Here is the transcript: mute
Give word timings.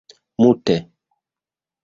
mute 0.39 0.77